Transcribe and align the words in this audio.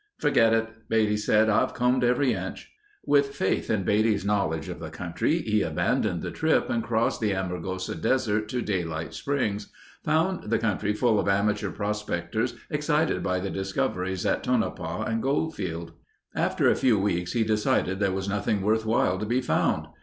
"Forget 0.17 0.51
it," 0.51 0.67
Beatty 0.89 1.15
said, 1.15 1.47
"I've 1.47 1.75
combed 1.75 2.03
every 2.03 2.33
inch." 2.33 2.71
With 3.05 3.35
faith 3.35 3.69
in 3.69 3.83
Beatty's 3.83 4.25
knowledge 4.25 4.67
of 4.67 4.79
the 4.79 4.89
country, 4.89 5.37
he 5.43 5.61
abandoned 5.61 6.23
the 6.23 6.31
trip 6.31 6.71
and 6.71 6.81
crossed 6.83 7.21
the 7.21 7.35
Amargosa 7.35 7.93
desert 7.93 8.49
to 8.49 8.63
Daylight 8.63 9.13
Springs, 9.13 9.67
found 10.03 10.49
the 10.49 10.57
country 10.57 10.93
full 10.93 11.19
of 11.19 11.27
amateur 11.27 11.69
prospectors 11.69 12.55
excited 12.71 13.21
by 13.21 13.39
the 13.39 13.51
discoveries 13.51 14.25
at 14.25 14.43
Tonopah 14.43 15.03
and 15.03 15.21
Goldfield. 15.21 15.91
After 16.33 16.67
a 16.67 16.73
few 16.75 16.97
weeks 16.97 17.33
he 17.33 17.43
decided 17.43 17.99
there 17.99 18.11
was 18.11 18.27
nothing 18.27 18.63
worthwhile 18.63 19.19
to 19.19 19.25
be 19.27 19.39
found. 19.39 19.85